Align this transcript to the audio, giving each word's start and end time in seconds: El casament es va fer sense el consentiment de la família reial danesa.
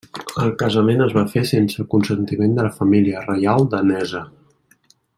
El 0.43 0.53
casament 0.61 1.03
es 1.05 1.13
va 1.17 1.23
fer 1.33 1.43
sense 1.51 1.77
el 1.83 1.87
consentiment 1.93 2.57
de 2.61 2.67
la 2.69 2.73
família 2.81 3.23
reial 3.29 3.71
danesa. 3.75 4.27